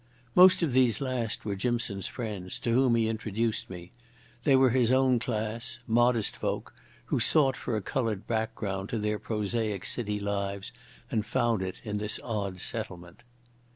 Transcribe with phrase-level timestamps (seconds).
[0.33, 3.91] Most of these last were Jimson's friends, to whom he introduced me.
[4.45, 6.73] They were his own class—modest folk,
[7.05, 10.71] who sought for a coloured background to their prosaic city lives
[11.11, 13.21] and found it in this odd settlement.